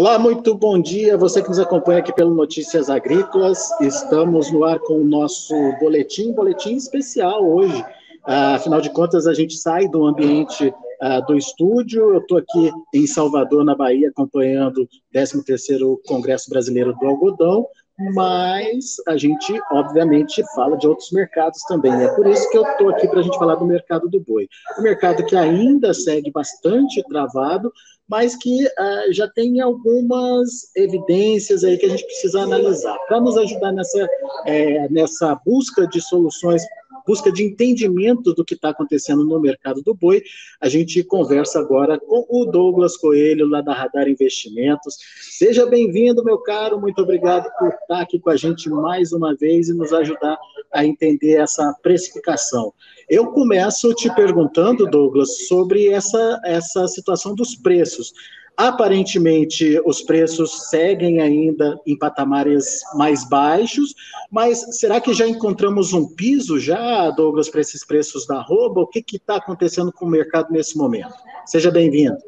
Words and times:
Olá, 0.00 0.18
muito 0.18 0.54
bom 0.54 0.80
dia. 0.80 1.14
Você 1.18 1.42
que 1.42 1.50
nos 1.50 1.58
acompanha 1.58 1.98
aqui 1.98 2.10
pelo 2.10 2.34
Notícias 2.34 2.88
Agrícolas. 2.88 3.70
Estamos 3.82 4.50
no 4.50 4.64
ar 4.64 4.78
com 4.78 4.94
o 4.94 5.04
nosso 5.04 5.54
boletim, 5.78 6.32
boletim 6.32 6.74
especial 6.74 7.46
hoje. 7.46 7.84
Ah, 8.24 8.54
afinal 8.54 8.80
de 8.80 8.88
contas, 8.88 9.26
a 9.26 9.34
gente 9.34 9.58
sai 9.58 9.88
do 9.88 10.06
ambiente 10.06 10.72
ah, 11.02 11.20
do 11.20 11.36
estúdio. 11.36 12.14
Eu 12.14 12.20
estou 12.20 12.38
aqui 12.38 12.70
em 12.94 13.06
Salvador, 13.06 13.62
na 13.62 13.74
Bahia, 13.74 14.08
acompanhando 14.08 14.84
o 14.84 14.88
13º 15.14 15.98
Congresso 16.06 16.48
Brasileiro 16.48 16.94
do 16.94 17.06
Algodão, 17.06 17.66
mas 18.14 18.96
a 19.06 19.16
gente, 19.16 19.60
obviamente, 19.70 20.42
fala 20.54 20.76
de 20.76 20.86
outros 20.86 21.10
mercados 21.10 21.62
também. 21.64 21.92
É 21.92 22.08
por 22.14 22.26
isso 22.26 22.48
que 22.50 22.56
eu 22.56 22.62
estou 22.62 22.90
aqui 22.90 23.06
para 23.06 23.20
a 23.20 23.22
gente 23.22 23.38
falar 23.38 23.56
do 23.56 23.66
mercado 23.66 24.08
do 24.08 24.20
boi. 24.20 24.48
Um 24.78 24.82
mercado 24.82 25.24
que 25.26 25.36
ainda 25.36 25.92
segue 25.92 26.30
bastante 26.30 27.02
travado, 27.08 27.72
mas 28.08 28.34
que 28.34 28.64
uh, 28.66 29.12
já 29.12 29.28
tem 29.28 29.60
algumas 29.60 30.74
evidências 30.74 31.62
aí 31.62 31.78
que 31.78 31.86
a 31.86 31.90
gente 31.90 32.04
precisa 32.04 32.40
analisar. 32.40 32.98
Para 33.06 33.20
nos 33.20 33.36
ajudar 33.36 33.72
nessa, 33.72 34.08
é, 34.46 34.88
nessa 34.88 35.38
busca 35.44 35.86
de 35.86 36.00
soluções 36.00 36.62
busca 37.10 37.32
de 37.32 37.42
entendimento 37.42 38.32
do 38.32 38.44
que 38.44 38.54
está 38.54 38.68
acontecendo 38.68 39.24
no 39.24 39.40
mercado 39.40 39.82
do 39.82 39.92
boi. 39.92 40.22
A 40.60 40.68
gente 40.68 41.02
conversa 41.02 41.58
agora 41.58 41.98
com 41.98 42.24
o 42.30 42.44
Douglas 42.44 42.96
Coelho, 42.96 43.48
lá 43.48 43.60
da 43.60 43.74
Radar 43.74 44.08
Investimentos. 44.08 44.96
Seja 45.20 45.66
bem-vindo, 45.66 46.24
meu 46.24 46.38
caro, 46.38 46.80
muito 46.80 47.02
obrigado 47.02 47.50
por 47.58 47.70
estar 47.70 48.00
aqui 48.00 48.20
com 48.20 48.30
a 48.30 48.36
gente 48.36 48.70
mais 48.70 49.12
uma 49.12 49.34
vez 49.34 49.68
e 49.68 49.74
nos 49.74 49.92
ajudar 49.92 50.38
a 50.72 50.86
entender 50.86 51.32
essa 51.32 51.74
precificação. 51.82 52.72
Eu 53.08 53.26
começo 53.32 53.92
te 53.94 54.08
perguntando, 54.14 54.86
Douglas, 54.86 55.48
sobre 55.48 55.88
essa, 55.88 56.40
essa 56.44 56.86
situação 56.86 57.34
dos 57.34 57.56
preços. 57.56 58.12
Aparentemente, 58.60 59.80
os 59.86 60.02
preços 60.02 60.68
seguem 60.68 61.18
ainda 61.18 61.80
em 61.86 61.96
patamares 61.96 62.80
mais 62.94 63.26
baixos, 63.26 63.94
mas 64.30 64.78
será 64.78 65.00
que 65.00 65.14
já 65.14 65.26
encontramos 65.26 65.94
um 65.94 66.06
piso 66.14 66.60
já, 66.60 67.08
Douglas, 67.08 67.48
para 67.48 67.62
esses 67.62 67.86
preços 67.86 68.26
da 68.26 68.36
arroba? 68.36 68.82
O 68.82 68.86
que 68.86 69.02
está 69.16 69.36
acontecendo 69.36 69.90
com 69.90 70.04
o 70.04 70.10
mercado 70.10 70.48
nesse 70.50 70.76
momento? 70.76 71.14
Seja 71.46 71.70
bem-vindo. 71.70 72.18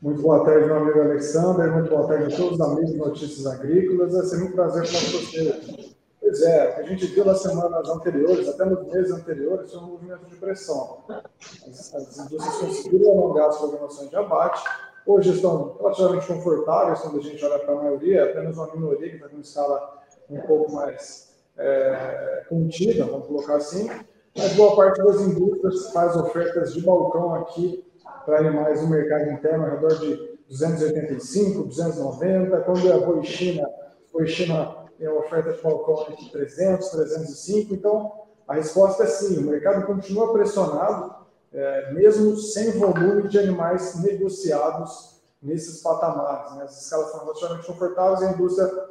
Muito 0.00 0.22
boa 0.22 0.44
tarde, 0.44 0.66
meu 0.66 0.76
amigo 0.76 1.00
Alexander. 1.00 1.72
Muito 1.72 1.90
boa 1.90 2.06
tarde 2.06 2.32
a 2.32 2.36
todos 2.36 2.52
os 2.52 2.60
amigos 2.60 2.92
de 2.92 2.96
Notícias 2.98 3.46
Agrícolas. 3.48 4.14
É 4.14 4.22
sempre 4.22 4.44
um 4.46 4.52
prazer 4.52 4.86
falar 4.86 5.04
com 5.06 5.10
você. 5.10 5.96
Pois 6.20 6.42
é, 6.42 6.76
a 6.76 6.82
gente 6.84 7.06
viu 7.06 7.24
nas 7.24 7.42
semanas 7.42 7.88
anteriores, 7.88 8.48
até 8.48 8.64
nos 8.64 8.86
meses 8.92 9.10
anteriores, 9.10 9.74
um 9.74 9.86
movimento 9.86 10.26
de 10.26 10.36
pressão. 10.36 10.98
As 11.08 12.18
indústrias 12.18 12.56
conseguiram 12.58 13.10
alongar 13.10 13.48
as 13.48 13.58
programações 13.58 14.08
de 14.08 14.16
abate, 14.16 14.62
Hoje 15.06 15.30
estão 15.30 15.76
relativamente 15.78 16.26
confortáveis 16.26 17.00
quando 17.00 17.18
a 17.18 17.22
gente 17.22 17.44
olha 17.44 17.60
para 17.60 17.74
a 17.74 17.76
maioria, 17.76 18.24
apenas 18.24 18.56
uma 18.56 18.74
minoria 18.74 19.08
que 19.08 19.16
está 19.16 19.28
com 19.28 19.40
escala 19.40 20.02
um 20.28 20.40
pouco 20.40 20.72
mais 20.72 21.32
é, 21.56 22.44
contida, 22.48 23.04
vamos 23.04 23.28
colocar 23.28 23.54
assim. 23.54 23.88
Mas 24.36 24.54
boa 24.54 24.74
parte 24.74 25.02
das 25.02 25.20
indústrias 25.20 25.92
faz 25.92 26.16
ofertas 26.16 26.74
de 26.74 26.82
balcão 26.82 27.36
aqui 27.36 27.84
para 28.24 28.40
animais 28.40 28.82
no 28.82 28.88
mercado 28.88 29.30
interno 29.30 29.64
ao 29.64 29.70
redor 29.70 29.98
de 30.00 30.36
285, 30.48 31.64
290. 31.64 32.60
Quando 32.62 32.88
é 32.88 32.92
a 32.92 32.98
Boi 32.98 33.22
China, 33.22 33.68
Boi 34.12 34.26
China 34.26 34.76
tem 34.98 35.08
uma 35.08 35.20
oferta 35.20 35.52
de 35.52 35.62
balcão 35.62 36.06
entre 36.10 36.30
300, 36.30 36.90
305. 36.90 37.74
Então, 37.74 38.12
a 38.48 38.54
resposta 38.54 39.04
é 39.04 39.06
sim, 39.06 39.38
o 39.38 39.50
mercado 39.50 39.86
continua 39.86 40.32
pressionado 40.32 41.25
é, 41.52 41.92
mesmo 41.92 42.36
sem 42.36 42.72
volume 42.72 43.28
de 43.28 43.38
animais 43.38 44.00
negociados 44.02 45.16
nesses 45.42 45.80
patamares. 45.80 46.54
Né? 46.56 46.64
As 46.64 46.82
escalas 46.82 47.10
são 47.10 47.20
relativamente 47.20 47.66
confortáveis 47.66 48.20
e 48.20 48.24
a 48.24 48.32
indústria, 48.32 48.88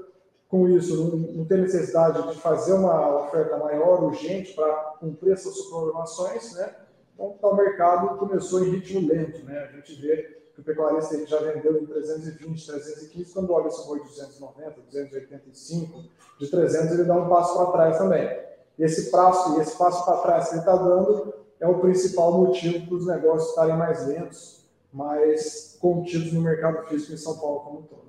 com 0.47 0.69
isso, 0.69 0.95
não, 0.95 1.17
não 1.17 1.45
tem 1.45 1.61
necessidade 1.61 2.31
de 2.31 2.39
fazer 2.39 2.73
uma 2.73 3.25
oferta 3.25 3.57
maior, 3.57 4.03
urgente, 4.03 4.53
para 4.53 4.73
cumprir 4.99 5.33
essas 5.33 5.59
programações. 5.63 6.53
Né? 6.53 6.75
Então, 7.13 7.37
tá, 7.41 7.47
o 7.47 7.55
mercado 7.55 8.17
começou 8.17 8.63
em 8.63 8.69
ritmo 8.71 9.07
lento. 9.07 9.43
Né? 9.43 9.59
A 9.59 9.71
gente 9.71 10.01
vê 10.01 10.35
que 10.53 10.61
o 10.61 10.63
pecuarista 10.63 11.25
já 11.25 11.39
vendeu 11.39 11.81
em 11.81 11.85
320, 11.85 12.65
315, 12.65 13.33
quando 13.33 13.51
olha 13.51 13.67
esse 13.67 13.85
boi 13.85 13.99
de 13.99 14.07
290, 14.07 14.81
285, 14.81 16.03
de 16.39 16.47
300, 16.47 16.91
ele 16.91 17.03
dá 17.03 17.15
um 17.15 17.27
passo 17.27 17.57
para 17.57 17.71
trás 17.71 17.97
também. 17.97 18.45
Esse 18.79 19.09
passo, 19.09 19.59
esse 19.59 19.77
passo 19.77 20.05
para 20.05 20.17
trás 20.21 20.47
que 20.47 20.53
ele 20.53 20.59
está 20.59 20.75
dando 20.75 21.44
é 21.59 21.67
o 21.67 21.79
principal 21.79 22.37
motivo 22.37 22.85
para 22.85 22.95
os 22.95 23.07
negócios 23.07 23.49
estarem 23.49 23.77
mais 23.77 24.07
lentos, 24.07 24.65
mais 24.91 25.77
contidos 25.79 26.31
no 26.33 26.41
mercado 26.41 26.87
físico 26.87 27.13
em 27.13 27.17
São 27.17 27.37
Paulo 27.37 27.59
como 27.61 27.79
um 27.79 27.83
todo. 27.83 28.05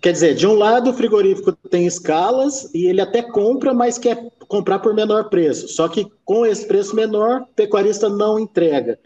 Quer 0.00 0.12
dizer, 0.12 0.34
de 0.34 0.46
um 0.46 0.54
lado 0.54 0.90
o 0.90 0.94
frigorífico 0.94 1.52
tem 1.68 1.86
escalas 1.86 2.72
e 2.72 2.86
ele 2.86 3.00
até 3.00 3.22
compra, 3.22 3.74
mas 3.74 3.98
quer 3.98 4.30
comprar 4.46 4.78
por 4.78 4.94
menor 4.94 5.28
preço. 5.28 5.68
Só 5.68 5.88
que 5.88 6.06
com 6.24 6.46
esse 6.46 6.66
preço 6.66 6.94
menor, 6.94 7.44
pecuarista 7.56 8.08
não 8.08 8.38
entrega. 8.38 8.98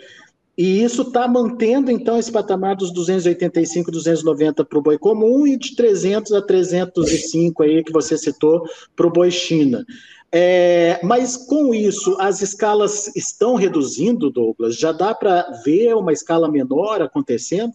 E 0.58 0.82
isso 0.82 1.00
está 1.02 1.26
mantendo, 1.26 1.90
então, 1.90 2.18
esse 2.18 2.30
patamar 2.30 2.76
dos 2.76 2.92
285, 2.92 3.90
290 3.90 4.62
para 4.62 4.78
o 4.78 4.82
boi 4.82 4.98
comum 4.98 5.46
e 5.46 5.56
de 5.56 5.74
300 5.74 6.32
a 6.32 6.42
305 6.42 7.62
aí 7.62 7.82
que 7.82 7.90
você 7.90 8.18
citou 8.18 8.62
para 8.94 9.06
o 9.06 9.10
boi 9.10 9.30
China. 9.30 9.86
É, 10.32 11.00
mas 11.02 11.36
com 11.36 11.74
isso, 11.74 12.16
as 12.20 12.40
escalas 12.40 13.14
estão 13.16 13.56
reduzindo, 13.56 14.30
Douglas? 14.30 14.76
Já 14.76 14.92
dá 14.92 15.12
para 15.12 15.50
ver 15.64 15.94
uma 15.94 16.12
escala 16.12 16.48
menor 16.48 17.02
acontecendo? 17.02 17.74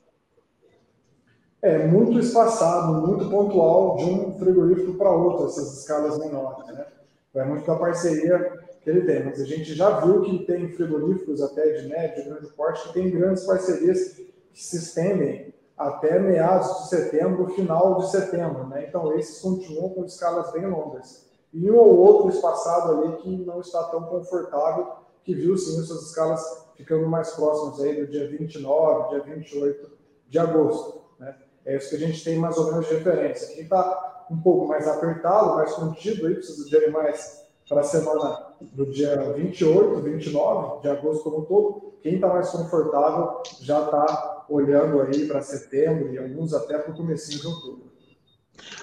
É 1.61 1.85
muito 1.85 2.17
espaçado, 2.19 3.05
muito 3.05 3.29
pontual 3.29 3.97
de 3.97 4.05
um 4.05 4.37
frigorífico 4.37 4.93
para 4.93 5.09
outro, 5.11 5.47
essas 5.47 5.79
escalas 5.79 6.17
menores. 6.17 6.65
Né? 6.67 6.85
É 7.35 7.43
muito 7.43 7.65
da 7.65 7.75
parceria 7.75 8.39
que 8.81 8.89
ele 8.89 9.01
tem. 9.01 9.25
Mas 9.25 9.41
a 9.41 9.45
gente 9.45 9.73
já 9.73 9.99
viu 9.99 10.21
que 10.21 10.45
tem 10.45 10.71
frigoríficos 10.71 11.41
até 11.41 11.81
de 11.81 11.89
médio, 11.89 12.23
de 12.23 12.29
grande 12.29 12.47
porte, 12.53 12.87
que 12.87 12.93
tem 12.93 13.09
grandes 13.09 13.43
parcerias 13.43 14.13
que 14.53 14.63
se 14.63 14.77
estendem 14.77 15.53
até 15.77 16.19
meados 16.19 16.83
de 16.83 16.89
setembro, 16.89 17.49
final 17.49 17.97
de 17.97 18.11
setembro. 18.11 18.65
Né? 18.67 18.85
Então, 18.87 19.13
esses 19.17 19.41
continuam 19.41 19.89
com 19.89 20.05
escalas 20.05 20.53
bem 20.53 20.65
longas 20.65 21.24
e 21.55 21.71
um 21.71 21.77
ou 21.77 21.97
outro 21.97 22.29
espaçado 22.29 22.91
ali 22.91 23.15
que 23.17 23.37
não 23.37 23.61
está 23.61 23.81
tão 23.85 24.03
confortável, 24.03 24.87
que 25.23 25.33
viu 25.33 25.57
sim 25.57 25.81
essas 25.81 26.07
escalas 26.07 26.65
ficando 26.75 27.07
mais 27.07 27.31
próximas 27.31 27.79
aí 27.79 27.95
do 27.95 28.11
dia 28.11 28.27
29, 28.27 29.09
dia 29.09 29.23
28 29.23 29.89
de 30.27 30.37
agosto. 30.37 31.01
Né? 31.17 31.33
É 31.65 31.77
isso 31.77 31.89
que 31.89 31.95
a 31.95 32.07
gente 32.07 32.21
tem 32.25 32.37
mais 32.37 32.57
ou 32.57 32.71
menos 32.71 32.87
de 32.87 32.95
referência. 32.95 33.55
Quem 33.55 33.63
está 33.63 34.25
um 34.29 34.37
pouco 34.37 34.67
mais 34.67 34.85
apertado, 34.85 35.55
mais 35.55 35.71
contido, 35.73 36.27
aí, 36.27 36.35
precisa 36.35 36.67
de 36.67 36.75
animais 36.75 37.45
para 37.69 37.79
a 37.79 37.83
semana 37.83 38.47
do 38.73 38.85
dia 38.87 39.15
28, 39.33 40.01
29 40.01 40.81
de 40.81 40.89
agosto 40.89 41.23
como 41.23 41.39
um 41.39 41.45
todo. 41.45 41.93
Quem 42.01 42.15
está 42.15 42.27
mais 42.27 42.49
confortável 42.49 43.41
já 43.61 43.85
está 43.85 44.45
olhando 44.49 45.01
aí 45.01 45.25
para 45.25 45.41
setembro 45.41 46.13
e 46.13 46.17
alguns 46.17 46.53
até 46.53 46.77
para 46.77 46.91
o 46.91 46.97
começo 46.97 47.31
de 47.31 47.47
outubro. 47.47 47.94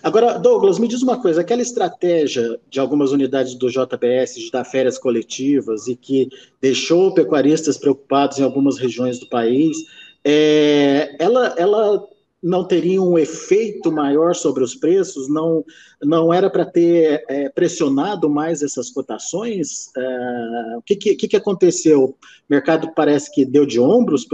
Agora, 0.02 0.38
Douglas, 0.38 0.78
me 0.78 0.88
diz 0.88 1.02
uma 1.02 1.20
coisa: 1.20 1.40
aquela 1.40 1.62
estratégia 1.62 2.58
de 2.68 2.80
algumas 2.80 3.12
unidades 3.12 3.54
do 3.54 3.70
JBS 3.70 4.34
de 4.36 4.50
dar 4.50 4.64
férias 4.64 4.98
coletivas 4.98 5.86
e 5.86 5.96
que 5.96 6.28
deixou 6.60 7.14
pecuaristas 7.14 7.78
preocupados 7.78 8.38
em 8.38 8.42
algumas 8.42 8.78
regiões 8.78 9.18
do 9.18 9.28
país, 9.28 9.76
é, 10.24 11.16
ela, 11.18 11.54
ela 11.56 12.08
não 12.42 12.66
teria 12.66 13.00
um 13.00 13.16
efeito 13.16 13.92
maior 13.92 14.34
sobre 14.34 14.64
os 14.64 14.74
preços? 14.74 15.28
Não, 15.28 15.64
não 16.02 16.34
era 16.34 16.50
para 16.50 16.64
ter 16.64 17.24
é, 17.28 17.48
pressionado 17.48 18.28
mais 18.28 18.62
essas 18.62 18.90
cotações? 18.90 19.90
É, 19.96 20.76
o 20.76 20.82
que, 20.82 20.96
que, 20.96 21.28
que 21.28 21.36
aconteceu? 21.36 22.04
O 22.04 22.16
mercado 22.50 22.92
parece 22.94 23.32
que 23.32 23.44
deu 23.44 23.64
de 23.64 23.78
ombros 23.78 24.26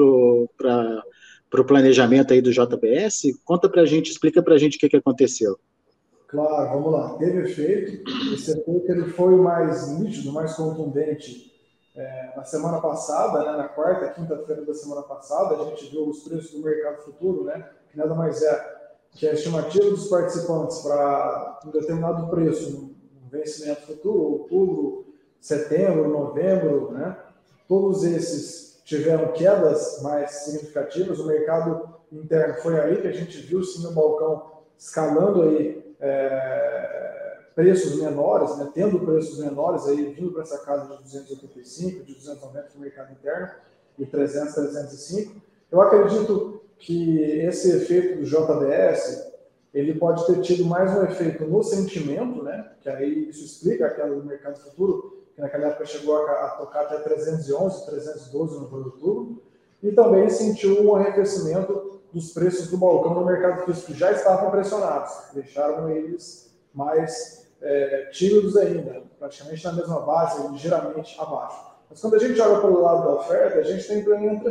para 0.57 1.03
para 1.51 1.61
o 1.61 1.65
planejamento 1.65 2.33
aí 2.33 2.41
do 2.41 2.51
JBS. 2.51 3.23
Conta 3.45 3.69
para 3.69 3.83
a 3.83 3.87
gente, 3.87 4.11
explica 4.11 4.43
para 4.43 4.55
a 4.55 4.59
gente 4.59 4.77
o 4.77 4.81
que, 4.81 4.89
que 4.89 4.97
aconteceu. 4.97 5.59
Claro, 6.29 6.71
vamos 6.71 6.93
lá. 6.93 7.15
Teve 7.15 7.49
efeito. 7.49 8.11
Esse 8.35 8.53
efeito 8.53 8.93
ele 8.93 9.05
foi 9.11 9.35
mais 9.37 9.99
nítido, 9.99 10.31
mais 10.31 10.55
contundente 10.55 11.51
é, 11.97 12.33
na 12.37 12.45
semana 12.45 12.81
passada, 12.81 13.45
né, 13.45 13.57
na 13.57 13.69
quarta, 13.69 14.11
quinta-feira 14.11 14.65
da 14.65 14.75
semana 14.75 15.03
passada. 15.03 15.57
A 15.57 15.65
gente 15.71 15.91
viu 15.91 16.09
os 16.09 16.21
preços 16.21 16.53
do 16.53 16.63
mercado 16.63 17.03
futuro, 17.03 17.45
né, 17.45 17.69
que 17.91 17.97
nada 17.97 18.15
mais 18.15 18.43
é 18.43 18.79
que 19.13 19.27
a 19.27 19.33
estimativa 19.33 19.89
dos 19.89 20.07
participantes 20.09 20.79
para 20.81 21.61
um 21.67 21.71
determinado 21.71 22.29
preço, 22.29 22.95
um 23.25 23.29
vencimento 23.31 23.83
futuro, 23.83 24.21
outubro, 24.21 25.07
setembro, 25.41 26.09
novembro, 26.09 26.93
né, 26.93 27.17
todos 27.67 28.05
esses 28.05 28.68
tiveram 28.89 29.33
quedas 29.33 30.01
mais 30.01 30.31
significativas. 30.31 31.21
O 31.21 31.27
mercado 31.27 31.95
interno 32.11 32.55
foi 32.63 32.81
aí 32.81 33.03
que 33.03 33.07
a 33.07 33.13
gente 33.13 33.37
viu 33.43 33.63
sim 33.63 33.87
o 33.87 33.93
balcão 33.93 34.63
escalando 34.79 35.43
aí 35.43 35.95
é, 36.01 37.37
preços 37.55 38.01
menores, 38.01 38.57
né, 38.57 38.71
tendo 38.73 38.99
preços 39.01 39.39
menores 39.41 39.87
aí, 39.87 40.07
vindo 40.15 40.33
para 40.33 40.41
essa 40.41 40.65
casa 40.65 40.97
de 40.97 41.03
285, 41.03 42.03
de 42.03 42.15
290 42.15 42.69
no 42.75 42.81
mercado 42.81 43.13
interno, 43.13 43.51
e 43.99 44.07
300, 44.07 44.55
305. 44.55 45.35
Eu 45.71 45.83
acredito 45.83 46.63
que 46.79 47.21
esse 47.43 47.71
efeito 47.77 48.21
do 48.21 48.25
JBS 48.25 49.29
ele 49.75 49.99
pode 49.99 50.27
ter 50.27 50.41
tido 50.41 50.65
mais 50.65 50.97
um 50.97 51.05
efeito 51.05 51.45
no 51.45 51.63
sentimento, 51.63 52.43
né, 52.43 52.73
que 52.81 52.89
aí 52.89 53.29
isso 53.29 53.45
explica 53.45 53.87
aquela 53.87 54.17
do 54.17 54.25
mercado 54.25 54.59
futuro, 54.59 55.28
que 55.39 55.43
naquela 55.43 55.69
época 55.69 55.87
chegou 55.87 56.17
a, 56.17 56.47
a 56.47 56.49
tocar 56.59 56.81
até 56.81 56.99
311, 56.99 57.87
312 57.87 58.59
no 58.59 58.69
produto, 58.69 59.41
e 59.81 59.93
também 59.93 60.29
sentiu 60.29 60.83
um 60.83 60.97
arrefecimento 60.97 62.01
dos 62.13 62.33
preços 62.33 62.69
do 62.69 62.77
balcão 62.77 63.15
no 63.15 63.25
mercado 63.25 63.65
físico 63.65 63.95
já 63.95 64.11
estavam 64.11 64.51
pressionados, 64.51 65.13
deixaram 65.33 65.89
eles 65.91 66.53
mais 66.75 67.49
é, 67.63 68.07
tímidos 68.11 68.57
ainda, 68.57 69.05
praticamente 69.17 69.65
na 69.65 69.75
mesma 69.75 70.01
base, 70.01 70.49
ligeiramente 70.49 71.17
abaixo. 71.21 71.69
Mas 71.89 72.01
quando 72.01 72.15
a 72.15 72.19
gente 72.19 72.41
olha 72.41 72.61
pelo 72.61 72.83
lado 72.83 73.05
da 73.05 73.15
oferta, 73.15 73.61
a 73.61 73.63
gente 73.63 73.87
tem 73.87 74.03
pleno 74.03 74.25
entre. 74.25 74.51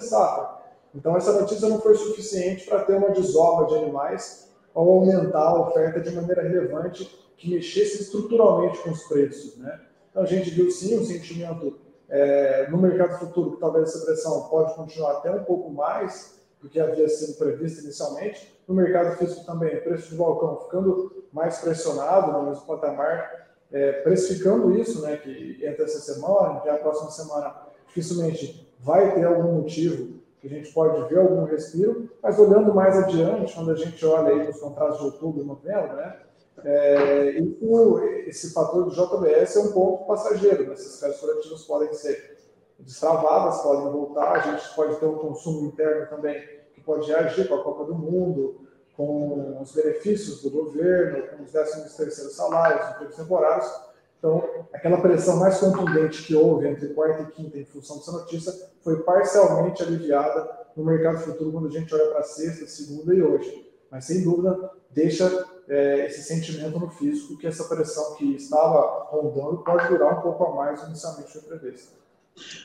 Então 0.96 1.18
essa 1.18 1.34
notícia 1.34 1.68
não 1.68 1.82
foi 1.82 1.96
suficiente 1.96 2.66
para 2.66 2.86
ter 2.86 2.96
uma 2.96 3.10
desova 3.10 3.66
de 3.66 3.76
animais 3.76 4.50
ou 4.74 5.00
aumentar 5.00 5.50
a 5.50 5.62
oferta 5.68 6.00
de 6.00 6.12
maneira 6.12 6.44
relevante 6.44 7.04
que 7.36 7.50
mexesse 7.50 8.04
estruturalmente 8.04 8.80
com 8.80 8.92
os 8.92 9.04
preços. 9.04 9.58
Né? 9.58 9.82
Então 10.18 10.26
a 10.26 10.28
gente 10.28 10.50
viu 10.50 10.72
sim 10.72 10.98
um 10.98 11.06
sentimento 11.06 11.78
é, 12.10 12.68
no 12.72 12.80
mercado 12.80 13.20
futuro 13.20 13.52
que 13.52 13.60
talvez 13.60 13.88
essa 13.88 14.04
pressão 14.04 14.50
pode 14.50 14.74
continuar 14.74 15.12
até 15.12 15.30
um 15.30 15.44
pouco 15.44 15.70
mais, 15.70 16.42
do 16.60 16.68
que 16.68 16.80
havia 16.80 17.08
sido 17.08 17.38
previsto 17.38 17.84
inicialmente. 17.84 18.60
No 18.68 18.74
mercado 18.74 19.16
físico 19.16 19.46
também, 19.46 19.80
preço 19.80 20.10
de 20.10 20.16
balcão 20.16 20.62
ficando 20.62 21.24
mais 21.32 21.60
pressionado 21.60 22.32
no 22.32 22.50
mesmo 22.50 22.66
patamar, 22.66 23.48
é, 23.72 23.92
precificando 24.02 24.76
isso, 24.76 25.04
né, 25.04 25.18
que 25.18 25.60
entre 25.64 25.84
essa 25.84 26.00
semana 26.00 26.64
e 26.66 26.70
a 26.70 26.78
próxima 26.78 27.12
semana 27.12 27.56
dificilmente 27.86 28.68
vai 28.80 29.14
ter 29.14 29.24
algum 29.24 29.52
motivo 29.54 30.20
que 30.42 30.48
a 30.48 30.50
gente 30.50 30.74
pode 30.74 31.08
ver 31.14 31.20
algum 31.20 31.44
respiro, 31.44 32.10
mas 32.24 32.40
olhando 32.40 32.74
mais 32.74 32.98
adiante, 32.98 33.54
quando 33.54 33.70
a 33.70 33.76
gente 33.76 34.04
olha 34.04 34.34
aí 34.34 34.50
os 34.50 34.60
contratos 34.60 34.98
de 34.98 35.06
outubro 35.06 35.44
e 35.44 35.46
novembro, 35.46 35.96
né, 35.96 36.18
é, 36.64 37.40
isso, 37.40 38.00
esse 38.26 38.54
fator 38.54 38.86
do 38.86 38.92
JBS 38.92 39.56
é 39.56 39.60
um 39.60 39.72
ponto 39.72 40.06
passageiro, 40.06 40.72
essas 40.72 41.00
férias 41.00 41.20
coletivas 41.20 41.64
podem 41.64 41.94
ser 41.94 42.38
destravadas, 42.80 43.62
podem 43.62 43.92
voltar, 43.92 44.34
a 44.34 44.40
gente 44.40 44.76
pode 44.76 44.96
ter 44.98 45.06
um 45.06 45.18
consumo 45.18 45.68
interno 45.68 46.08
também 46.08 46.42
que 46.74 46.82
pode 46.82 47.14
agir 47.14 47.48
com 47.48 47.56
a 47.56 47.64
Copa 47.64 47.86
do 47.86 47.96
Mundo, 47.96 48.68
com 48.96 49.62
os 49.62 49.72
benefícios 49.72 50.42
do 50.42 50.50
governo, 50.50 51.28
com 51.28 51.44
os 51.44 51.52
décimos 51.52 51.96
terceiros 51.96 52.36
salários, 52.36 52.90
empregos 52.96 53.16
temporários. 53.16 53.72
Então, 54.18 54.44
aquela 54.74 55.00
pressão 55.00 55.38
mais 55.38 55.60
contundente 55.60 56.24
que 56.24 56.36
houve 56.36 56.68
entre 56.68 56.88
quarta 56.90 57.22
e 57.22 57.32
quinta 57.32 57.60
em 57.60 57.66
função 57.66 57.98
dessa 57.98 58.12
notícia 58.12 58.52
foi 58.82 59.04
parcialmente 59.04 59.84
aliviada 59.84 60.50
no 60.76 60.84
mercado 60.84 61.20
futuro 61.20 61.52
quando 61.52 61.68
a 61.68 61.72
gente 61.72 61.94
olha 61.94 62.08
para 62.08 62.24
sexta, 62.24 62.66
segunda 62.66 63.14
e 63.14 63.22
hoje. 63.22 63.72
Mas, 63.92 64.06
sem 64.06 64.24
dúvida, 64.24 64.72
deixa 64.90 65.46
é, 65.68 66.06
esse 66.08 66.24
sentimento 66.24 66.80
no 66.80 66.90
físico 66.90 67.38
que 67.38 67.48
essa 67.48 67.64
pressão 67.66 68.16
que 68.16 68.36
estava 68.36 69.08
rondando 69.10 69.58
pode 69.64 69.88
durar 69.88 70.18
um 70.18 70.22
pouco 70.22 70.44
a 70.46 70.56
mais 70.56 70.84
inicialmente 70.84 71.32
foi 71.32 71.42
prevista. 71.42 71.98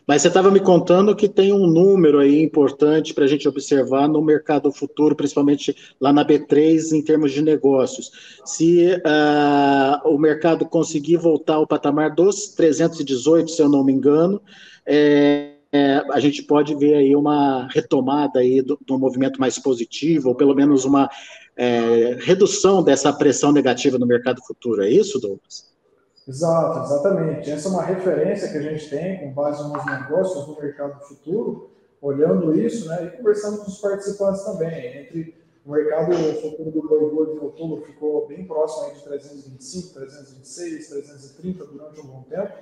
Mas 0.06 0.22
você 0.22 0.28
estava 0.28 0.50
me 0.50 0.60
contando 0.60 1.16
que 1.16 1.28
tem 1.28 1.52
um 1.52 1.66
número 1.66 2.18
aí 2.18 2.42
importante 2.42 3.14
para 3.14 3.24
a 3.24 3.26
gente 3.26 3.48
observar 3.48 4.08
no 4.08 4.22
mercado 4.22 4.70
futuro, 4.70 5.16
principalmente 5.16 5.74
lá 6.00 6.12
na 6.12 6.24
B3, 6.24 6.92
em 6.92 7.02
termos 7.02 7.32
de 7.32 7.40
negócios. 7.40 8.10
Se 8.44 8.88
uh, 8.96 10.08
o 10.08 10.18
mercado 10.18 10.66
conseguir 10.66 11.16
voltar 11.16 11.54
ao 11.54 11.66
patamar 11.66 12.14
dos 12.14 12.48
318, 12.48 13.50
se 13.50 13.62
eu 13.62 13.68
não 13.68 13.82
me 13.82 13.92
engano, 13.92 14.42
é, 14.84 15.51
é, 15.72 16.04
a 16.10 16.20
gente 16.20 16.42
pode 16.42 16.74
ver 16.74 16.94
aí 16.94 17.16
uma 17.16 17.66
retomada 17.68 18.40
aí 18.40 18.60
do, 18.60 18.78
do 18.86 18.98
movimento 18.98 19.40
mais 19.40 19.58
positivo, 19.58 20.28
ou 20.28 20.34
pelo 20.34 20.54
menos 20.54 20.84
uma 20.84 21.08
é, 21.56 22.16
redução 22.20 22.82
dessa 22.82 23.10
pressão 23.12 23.52
negativa 23.52 23.98
no 23.98 24.06
mercado 24.06 24.42
futuro. 24.44 24.82
É 24.82 24.90
isso, 24.90 25.18
Douglas? 25.18 25.72
Exato, 26.28 26.84
exatamente. 26.84 27.50
Essa 27.50 27.68
é 27.68 27.70
uma 27.70 27.82
referência 27.82 28.50
que 28.50 28.58
a 28.58 28.62
gente 28.62 28.88
tem 28.88 29.20
com 29.20 29.32
base 29.32 29.62
nos 29.66 29.84
negócios 29.86 30.46
do 30.46 30.60
mercado 30.60 31.02
futuro, 31.06 31.70
olhando 32.00 32.56
isso 32.56 32.86
né, 32.88 33.06
e 33.06 33.16
conversando 33.16 33.58
com 33.58 33.70
os 33.70 33.78
participantes 33.78 34.44
também. 34.44 34.98
Entre 34.98 35.34
o 35.64 35.72
mercado 35.72 36.12
futuro 36.40 36.70
do 36.70 36.82
boi 36.82 37.10
gordo 37.10 37.34
em 37.34 37.38
outubro 37.38 37.84
ficou 37.86 38.26
bem 38.26 38.46
próximo 38.46 38.86
aí 38.86 38.94
de 38.94 39.02
325, 39.04 39.94
326, 39.94 40.88
330 40.88 41.64
durante 41.64 42.00
um 42.00 42.06
bom 42.06 42.24
tempo. 42.28 42.52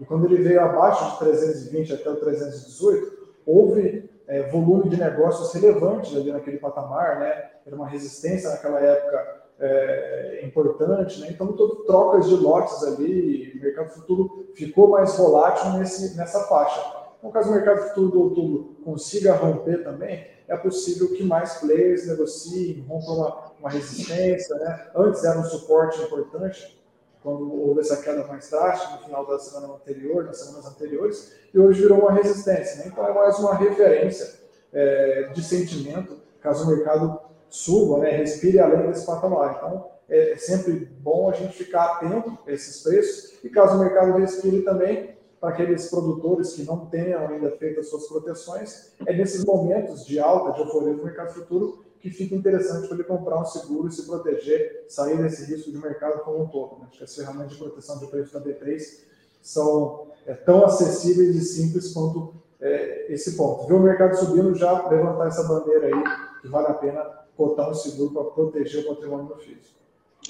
E 0.00 0.04
quando 0.04 0.26
ele 0.26 0.42
veio 0.42 0.60
abaixo 0.60 1.12
de 1.12 1.18
320 1.18 1.92
até 1.92 2.10
o 2.10 2.16
318, 2.16 3.12
houve 3.46 4.10
é, 4.26 4.42
volume 4.50 4.88
de 4.88 4.96
negócios 4.96 5.52
relevantes 5.52 6.16
ali 6.16 6.32
naquele 6.32 6.58
patamar, 6.58 7.20
né? 7.20 7.50
Era 7.66 7.76
uma 7.76 7.86
resistência 7.86 8.50
naquela 8.50 8.80
época 8.80 9.42
é, 9.60 10.40
importante, 10.44 11.20
né? 11.20 11.28
então 11.30 11.52
todo, 11.52 11.84
trocas 11.84 12.28
de 12.28 12.34
lotes 12.34 12.82
ali, 12.82 13.52
o 13.54 13.62
mercado 13.62 13.90
futuro 13.90 14.48
ficou 14.56 14.88
mais 14.88 15.16
volátil 15.16 15.70
nesse, 15.74 16.16
nessa 16.16 16.40
faixa. 16.44 16.80
Então, 17.18 17.30
caso 17.30 17.50
o 17.50 17.54
mercado 17.54 17.88
futuro 17.88 18.10
do 18.10 18.20
outubro 18.22 18.76
consiga 18.84 19.34
romper 19.34 19.84
também, 19.84 20.26
é 20.48 20.56
possível 20.56 21.14
que 21.14 21.22
mais 21.22 21.54
players 21.58 22.08
negociem, 22.08 22.84
rompam 22.88 23.14
uma, 23.14 23.52
uma 23.60 23.70
resistência. 23.70 24.56
Né? 24.56 24.86
Antes 24.96 25.22
era 25.24 25.38
um 25.38 25.44
suporte 25.44 26.02
importante, 26.02 26.81
quando 27.22 27.52
houve 27.52 27.80
essa 27.80 27.96
queda 28.02 28.26
mais 28.26 28.50
drástica 28.50 28.94
no 28.94 29.04
final 29.04 29.26
da 29.26 29.38
semana 29.38 29.74
anterior, 29.74 30.24
nas 30.24 30.38
semanas 30.38 30.66
anteriores, 30.66 31.32
e 31.52 31.58
hoje 31.58 31.82
virou 31.82 32.00
uma 32.00 32.12
resistência. 32.12 32.76
Né? 32.76 32.84
Então 32.86 33.06
é 33.06 33.12
mais 33.12 33.38
uma 33.38 33.54
referência 33.54 34.40
é, 34.72 35.30
de 35.34 35.42
sentimento, 35.42 36.16
caso 36.40 36.64
o 36.64 36.68
mercado 36.68 37.20
suba, 37.48 37.98
né, 37.98 38.10
respire 38.10 38.58
além 38.58 38.86
desse 38.88 39.04
patamar. 39.04 39.56
Então, 39.56 39.90
é, 40.08 40.32
é 40.32 40.36
sempre 40.36 40.72
bom 40.72 41.30
a 41.30 41.32
gente 41.32 41.52
ficar 41.52 41.84
atento 41.84 42.38
a 42.46 42.50
esses 42.50 42.82
preços 42.82 43.38
e 43.44 43.48
caso 43.48 43.76
o 43.76 43.80
mercado 43.80 44.18
respire 44.18 44.62
também, 44.62 45.12
para 45.42 45.50
aqueles 45.50 45.90
produtores 45.90 46.52
que 46.52 46.62
não 46.62 46.86
tenham 46.86 47.26
ainda 47.26 47.50
feito 47.50 47.80
as 47.80 47.88
suas 47.88 48.06
proteções, 48.06 48.92
é 49.04 49.12
nesses 49.12 49.44
momentos 49.44 50.06
de 50.06 50.20
alta, 50.20 50.52
de 50.52 50.60
euforia 50.60 50.94
do 50.94 51.04
mercado 51.04 51.34
futuro, 51.34 51.84
que 52.02 52.10
fica 52.10 52.34
interessante 52.34 52.88
para 52.88 52.96
ele 52.96 53.04
comprar 53.04 53.40
um 53.40 53.44
seguro 53.44 53.86
e 53.86 53.92
se 53.92 54.04
proteger, 54.04 54.86
sair 54.88 55.16
desse 55.22 55.44
risco 55.44 55.70
de 55.70 55.78
mercado 55.78 56.24
como 56.24 56.42
um 56.42 56.48
todo. 56.48 56.80
Né? 56.80 56.86
Acho 56.88 56.98
que 56.98 57.04
as 57.04 57.14
ferramentas 57.14 57.52
de 57.52 57.58
proteção 57.58 57.98
de 58.00 58.08
preço 58.08 58.34
da 58.34 58.40
B3 58.40 59.04
são 59.40 60.08
é, 60.26 60.34
tão 60.34 60.64
acessíveis 60.64 61.36
e 61.36 61.40
simples 61.40 61.92
quanto 61.92 62.34
é, 62.60 63.06
esse 63.12 63.36
ponto. 63.36 63.68
Ver 63.68 63.74
o 63.74 63.80
mercado 63.80 64.16
subindo, 64.16 64.52
já 64.56 64.88
levantar 64.88 65.28
essa 65.28 65.44
bandeira 65.44 65.86
aí, 65.86 66.04
que 66.40 66.48
vale 66.48 66.66
a 66.66 66.74
pena 66.74 67.04
cotar 67.36 67.70
um 67.70 67.74
seguro 67.74 68.10
para 68.10 68.24
proteger 68.24 68.84
o 68.84 68.94
patrimônio 68.94 69.26
do 69.26 69.36
físico. 69.36 69.80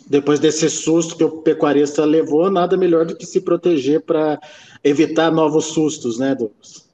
Depois 0.07 0.39
desse 0.39 0.69
susto 0.69 1.17
que 1.17 1.25
o 1.25 1.41
pecuarista 1.41 2.05
levou, 2.05 2.51
nada 2.51 2.77
melhor 2.77 3.07
do 3.07 3.17
que 3.17 3.25
se 3.25 3.41
proteger 3.41 4.03
para 4.03 4.39
evitar 4.85 5.31
novos 5.31 5.67
sustos, 5.67 6.19
né, 6.19 6.35
Douglas? 6.35 6.87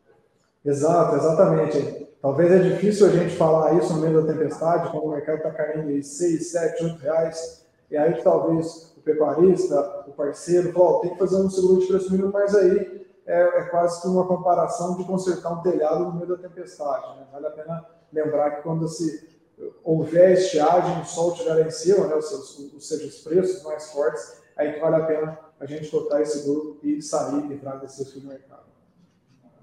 Exato, 0.64 1.16
exatamente. 1.16 2.07
Talvez 2.20 2.50
é 2.50 2.58
difícil 2.58 3.06
a 3.06 3.10
gente 3.10 3.37
falar 3.37 3.75
isso 3.75 3.92
no 3.92 4.00
meio 4.00 4.20
da 4.20 4.32
tempestade, 4.32 4.90
quando 4.90 5.04
o 5.04 5.10
mercado 5.10 5.37
está 5.37 5.50
caindo 5.52 5.90
em 5.90 6.02
6, 6.02 6.50
7, 6.50 6.84
8 6.84 6.98
reais, 6.98 7.66
e 7.90 7.96
aí 7.96 8.20
talvez 8.22 8.92
o 8.96 9.00
pecuarista, 9.00 10.04
o 10.06 10.12
parceiro, 10.12 10.72
fala, 10.72 10.90
oh, 10.90 11.00
tem 11.00 11.12
que 11.12 11.18
fazer 11.18 11.37
um 11.37 11.48
seguro 11.48 11.80
de 11.80 11.87
preço 11.87 12.10
mínimo, 12.10 12.32
mas 12.32 12.54
aí 12.56 13.06
é, 13.25 13.40
é, 13.40 13.62
quase 13.66 14.00
que 14.00 14.08
uma 14.08 14.26
comparação 14.26 14.96
de 14.96 15.04
consertar 15.04 15.52
um 15.52 15.62
telhado 15.62 16.04
no 16.06 16.14
meio 16.14 16.26
da 16.26 16.37
tempestade. 16.37 17.18
Né? 17.18 17.26
Vale 17.30 17.46
a 17.46 17.50
pena 17.50 17.87
lembrar 18.12 18.50
que 18.52 18.62
quando 18.62 18.88
se 18.88 19.38
houver 19.84 20.32
estiagem, 20.32 21.00
o 21.00 21.04
sol 21.04 21.32
estiver 21.32 21.66
em 21.66 21.70
cima, 21.70 22.06
né, 22.06 22.14
ou 22.14 22.22
seja, 22.22 23.06
os 23.06 23.20
preços 23.22 23.62
mais 23.62 23.90
fortes, 23.92 24.40
aí 24.56 24.72
que 24.72 24.80
vale 24.80 24.96
a 24.96 25.06
pena 25.06 25.38
a 25.60 25.66
gente 25.66 25.90
botar 25.90 26.22
esse 26.22 26.38
seguro 26.38 26.78
e 26.82 27.02
sair, 27.02 27.46
livrar 27.46 27.80
desse 27.80 28.02
risco 28.02 28.20
do 28.20 28.28
mercado. 28.28 28.66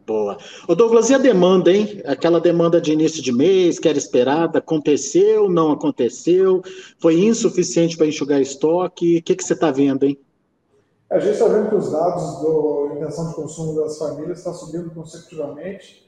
Boa. 0.06 0.38
Ô 0.68 0.76
Douglas, 0.76 1.10
e 1.10 1.16
a 1.16 1.18
demanda, 1.18 1.72
hein? 1.72 2.02
Aquela 2.06 2.40
demanda 2.40 2.80
de 2.80 2.94
início 2.94 3.24
de 3.24 3.32
mês, 3.32 3.80
que 3.80 3.90
era 3.90 3.98
esperada, 3.98 4.60
aconteceu, 4.60 5.50
não 5.50 5.72
aconteceu? 5.72 6.62
Foi 7.00 7.20
insuficiente 7.20 7.98
para 7.98 8.06
enxugar 8.06 8.40
estoque? 8.40 9.18
O 9.18 9.24
que, 9.24 9.36
que 9.36 9.44
você 9.44 9.54
está 9.54 9.72
vendo, 9.72 10.06
hein? 10.06 10.20
A 11.10 11.18
gente 11.18 11.34
está 11.34 11.48
vendo 11.48 11.70
que 11.70 11.76
os 11.76 11.92
dados 11.92 12.42
da 12.42 12.96
intenção 12.96 13.30
de 13.30 13.36
consumo 13.36 13.82
das 13.82 13.98
famílias 13.98 14.40
estão 14.40 14.54
subindo 14.54 14.92
consecutivamente. 14.92 16.06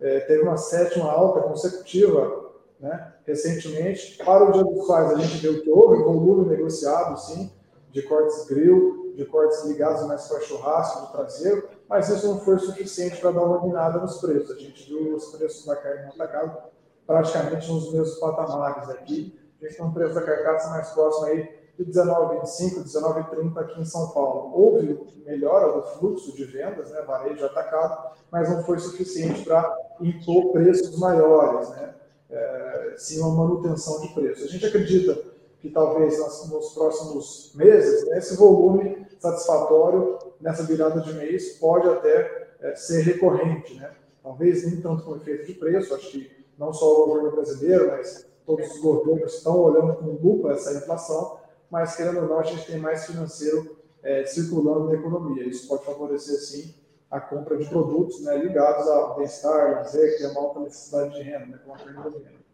É, 0.00 0.20
teve 0.20 0.42
uma 0.42 0.56
sétima 0.56 1.10
alta 1.10 1.40
consecutiva 1.40 2.50
né, 2.78 3.12
recentemente. 3.26 4.18
Para 4.22 4.48
o 4.48 4.52
Dia 4.52 4.64
dos 4.64 4.86
Pais, 4.86 5.12
a 5.12 5.18
gente 5.20 5.38
viu 5.38 5.62
que 5.62 5.70
houve 5.70 6.02
volume 6.02 6.48
negociado, 6.48 7.18
sim, 7.18 7.50
de 7.92 8.02
cortes 8.02 8.46
grill, 8.46 9.07
de 9.18 9.24
cortes 9.24 9.64
ligados 9.64 10.06
mais 10.06 10.28
para 10.28 10.40
churrasco, 10.42 11.06
de 11.06 11.12
traseiro, 11.12 11.68
mas 11.88 12.08
isso 12.08 12.24
não 12.28 12.38
foi 12.38 12.56
suficiente 12.60 13.20
para 13.20 13.32
dar 13.32 13.42
uma 13.42 13.60
guinada 13.62 13.98
nos 13.98 14.18
preços. 14.18 14.52
A 14.52 14.60
gente 14.60 14.88
viu 14.88 15.16
os 15.16 15.26
preços 15.32 15.66
da 15.66 15.74
carne 15.74 16.04
no 16.04 16.12
atacado 16.12 16.56
praticamente 17.04 17.68
nos 17.68 17.92
mesmos 17.92 18.16
patamares 18.20 18.88
aqui. 18.90 19.36
A 19.60 19.64
gente 19.64 19.76
tem 19.76 19.84
um 19.84 19.92
preço 19.92 20.14
da 20.14 20.22
carcaça 20.22 20.70
mais 20.70 20.90
próximo 20.90 21.26
aí 21.26 21.52
de 21.76 21.84
19,25, 21.84 22.84
19,30 22.84 23.58
aqui 23.58 23.80
em 23.80 23.84
São 23.84 24.10
Paulo. 24.10 24.52
Houve 24.54 25.00
melhora 25.26 25.72
do 25.72 25.82
fluxo 25.82 26.36
de 26.36 26.44
vendas, 26.44 26.88
né, 26.92 27.02
varejo 27.02 27.44
atacado, 27.44 28.14
mas 28.30 28.48
não 28.48 28.62
foi 28.62 28.78
suficiente 28.78 29.44
para 29.44 29.76
impor 30.00 30.52
preços 30.52 30.96
maiores, 30.96 31.68
né, 31.70 31.92
é, 32.30 32.94
sim 32.96 33.20
uma 33.20 33.34
manutenção 33.34 34.00
de 34.00 34.14
preço. 34.14 34.44
A 34.44 34.48
gente 34.48 34.64
acredita 34.64 35.20
que 35.60 35.70
talvez 35.70 36.18
nos 36.18 36.72
próximos 36.72 37.52
meses 37.54 38.06
né, 38.06 38.18
esse 38.18 38.36
volume 38.36 39.06
satisfatório 39.18 40.18
nessa 40.40 40.62
virada 40.62 41.00
de 41.00 41.12
mês 41.14 41.58
pode 41.58 41.88
até 41.88 42.48
é, 42.60 42.74
ser 42.76 43.02
recorrente, 43.02 43.74
né? 43.74 43.92
Talvez 44.22 44.66
nem 44.66 44.80
tanto 44.80 45.04
com 45.04 45.16
efeito 45.16 45.46
de 45.46 45.54
preço, 45.54 45.94
acho 45.94 46.10
que 46.10 46.30
não 46.58 46.72
só 46.72 47.02
o 47.02 47.06
governo 47.06 47.32
brasileiro, 47.32 47.88
mas 47.88 48.26
todos 48.44 48.70
os 48.70 48.80
governos 48.80 49.34
estão 49.34 49.58
olhando 49.58 49.94
com 49.96 50.06
lupa 50.06 50.52
essa 50.52 50.74
inflação, 50.74 51.38
mas 51.70 51.96
querendo 51.96 52.20
ou 52.20 52.28
não, 52.28 52.38
a 52.38 52.42
gente 52.42 52.66
tem 52.66 52.78
mais 52.78 53.06
financeiro 53.06 53.76
é, 54.02 54.24
circulando 54.26 54.88
na 54.88 54.94
economia. 54.94 55.46
Isso 55.46 55.68
pode 55.68 55.84
favorecer, 55.84 56.38
sim, 56.40 56.74
a 57.10 57.20
compra 57.20 57.56
de 57.56 57.68
produtos 57.68 58.22
né, 58.22 58.36
ligados 58.36 58.88
ao 58.88 59.16
bem-estar, 59.16 59.76
lazer, 59.76 60.16
que 60.16 60.24
é 60.24 60.28
uma 60.28 60.40
alta 60.40 60.60
necessidade 60.60 61.14
de 61.14 61.22
renda, 61.22 61.46
né, 61.46 61.60
como 61.64 61.74
a 61.74 61.78
perda 61.78 62.10
de 62.10 62.18
renda. 62.18 62.47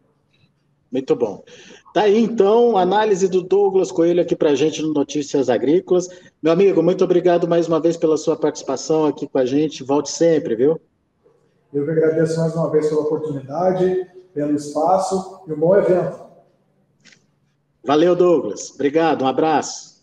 Muito 0.95 1.13
bom. 1.13 1.43
Tá 1.93 2.03
aí, 2.03 2.23
então, 2.23 2.77
análise 2.77 3.27
do 3.27 3.41
Douglas 3.41 3.91
Coelho 3.91 4.21
aqui 4.21 4.33
para 4.33 4.51
a 4.51 4.55
gente 4.55 4.81
no 4.81 4.93
Notícias 4.93 5.49
Agrícolas. 5.49 6.07
Meu 6.41 6.53
amigo, 6.53 6.81
muito 6.81 7.03
obrigado 7.03 7.49
mais 7.49 7.67
uma 7.67 7.81
vez 7.81 7.97
pela 7.97 8.15
sua 8.15 8.37
participação 8.37 9.05
aqui 9.05 9.27
com 9.27 9.37
a 9.37 9.45
gente. 9.45 9.83
Volte 9.83 10.09
sempre, 10.09 10.55
viu? 10.55 10.79
Eu 11.73 11.83
que 11.83 11.91
agradeço 11.91 12.39
mais 12.39 12.55
uma 12.55 12.71
vez 12.71 12.87
pela 12.87 13.01
oportunidade, 13.01 14.07
pelo 14.33 14.55
espaço 14.55 15.41
e 15.45 15.51
um 15.51 15.59
bom 15.59 15.75
evento. 15.75 16.17
Valeu, 17.83 18.15
Douglas. 18.15 18.71
Obrigado, 18.73 19.25
um 19.25 19.27
abraço. 19.27 20.01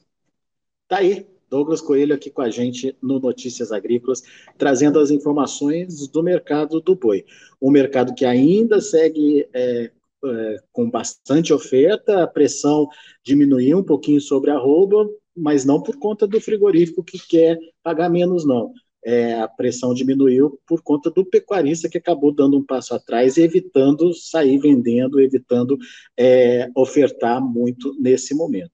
Tá 0.89 0.99
aí, 0.99 1.27
Douglas 1.49 1.81
Coelho 1.81 2.15
aqui 2.15 2.31
com 2.31 2.43
a 2.43 2.51
gente 2.51 2.95
no 3.03 3.19
Notícias 3.19 3.73
Agrícolas, 3.73 4.23
trazendo 4.59 5.01
as 5.01 5.11
informações 5.11 6.07
do 6.07 6.23
mercado 6.23 6.83
do 6.83 6.95
boi. 6.95 7.25
Um 7.61 7.71
mercado 7.71 8.15
que 8.15 8.27
ainda 8.27 8.79
segue 8.79 9.49
é, 9.55 9.91
é, 10.25 10.57
com 10.73 10.91
bastante 10.91 11.53
oferta, 11.53 12.23
a 12.23 12.27
pressão 12.27 12.89
diminuiu 13.25 13.79
um 13.79 13.85
pouquinho 13.85 14.21
sobre 14.21 14.51
a 14.51 14.55
arroba, 14.55 15.09
mas 15.37 15.65
não 15.65 15.83
por 15.83 15.99
conta 15.99 16.27
do 16.27 16.41
frigorífico 16.41 17.03
que 17.03 17.19
quer 17.19 17.59
pagar 17.83 18.09
menos, 18.11 18.47
não 18.47 18.73
é, 19.05 19.35
a 19.35 19.49
pressão 19.49 19.93
diminuiu 19.93 20.61
por 20.67 20.83
conta 20.83 21.11
do 21.11 21.25
pecuarista 21.25 21.89
que 21.89 21.99
acabou 21.99 22.33
dando 22.33 22.57
um 22.57 22.65
passo 22.65 22.95
atrás, 22.95 23.37
evitando 23.37 24.15
sair 24.15 24.59
vendendo, 24.59 25.21
evitando 25.21 25.77
é, 26.17 26.69
ofertar 26.75 27.43
muito 27.43 27.95
nesse 28.01 28.35
momento. 28.35 28.73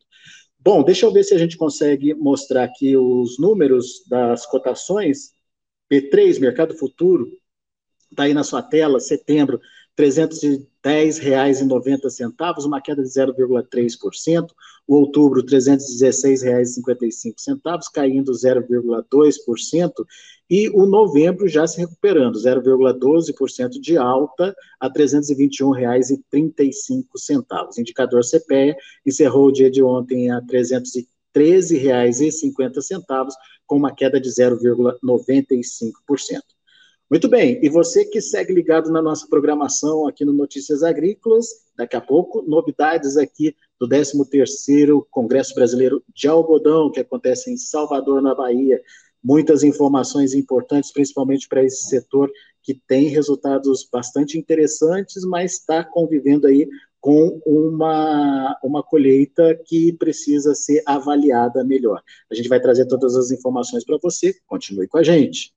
Bom, 0.59 0.83
deixa 0.83 1.07
eu 1.07 1.12
ver 1.12 1.25
se 1.25 1.35
a 1.35 1.38
gente 1.38 1.57
consegue 1.57 2.14
mostrar 2.14 2.64
aqui 2.64 2.97
os 2.97 3.38
números 3.38 4.05
das 4.09 4.45
cotações. 4.45 5.31
P3, 5.90 6.38
Mercado 6.38 6.76
Futuro, 6.76 7.26
está 8.11 8.25
aí 8.25 8.35
na 8.35 8.45
sua 8.45 8.61
tela, 8.61 9.00
setembro, 9.00 9.59
R$ 10.85 11.08
310,90, 11.08 12.64
uma 12.64 12.80
queda 12.80 13.02
de 13.02 13.08
0,3%. 13.08 14.47
O 14.87 14.94
outubro, 14.97 15.40
R$ 15.40 15.47
316,55, 15.47 17.82
caindo 17.92 18.30
0,2%. 18.32 19.92
E 20.50 20.70
o 20.70 20.87
novembro 20.87 21.47
já 21.47 21.66
se 21.66 21.78
recuperando, 21.78 22.38
0,12% 22.38 23.78
de 23.80 23.99
alta 23.99 24.56
a 24.80 24.87
R$ 24.87 24.94
321,35. 24.94 27.78
Indicador 27.78 28.23
CPEA 28.25 28.75
encerrou 29.04 29.49
o 29.49 29.52
dia 29.52 29.70
de 29.70 29.82
ontem 29.82 30.30
a 30.30 30.38
R$ 30.38 30.47
313,50, 31.35 33.28
com 33.66 33.76
uma 33.76 33.94
queda 33.94 34.18
de 34.18 34.30
0,95%. 34.30 36.57
Muito 37.10 37.26
bem, 37.26 37.58
e 37.62 37.70
você 37.70 38.04
que 38.04 38.20
segue 38.20 38.52
ligado 38.52 38.90
na 38.90 39.00
nossa 39.00 39.26
programação 39.26 40.06
aqui 40.06 40.26
no 40.26 40.32
Notícias 40.32 40.82
Agrícolas, 40.82 41.46
daqui 41.74 41.96
a 41.96 42.02
pouco, 42.02 42.42
novidades 42.42 43.16
aqui 43.16 43.56
do 43.80 43.88
13º 43.88 45.06
Congresso 45.10 45.54
Brasileiro 45.54 46.04
de 46.14 46.28
Algodão, 46.28 46.90
que 46.90 47.00
acontece 47.00 47.50
em 47.50 47.56
Salvador, 47.56 48.20
na 48.20 48.34
Bahia. 48.34 48.82
Muitas 49.24 49.62
informações 49.62 50.34
importantes, 50.34 50.92
principalmente 50.92 51.48
para 51.48 51.64
esse 51.64 51.88
setor 51.88 52.30
que 52.62 52.74
tem 52.74 53.08
resultados 53.08 53.88
bastante 53.90 54.38
interessantes, 54.38 55.24
mas 55.24 55.52
está 55.54 55.82
convivendo 55.82 56.46
aí 56.46 56.68
com 57.00 57.40
uma, 57.46 58.54
uma 58.62 58.82
colheita 58.82 59.58
que 59.64 59.94
precisa 59.94 60.54
ser 60.54 60.82
avaliada 60.84 61.64
melhor. 61.64 62.02
A 62.30 62.34
gente 62.34 62.50
vai 62.50 62.60
trazer 62.60 62.84
todas 62.84 63.16
as 63.16 63.30
informações 63.30 63.82
para 63.82 63.96
você, 64.02 64.34
continue 64.46 64.86
com 64.86 64.98
a 64.98 65.02
gente. 65.02 65.56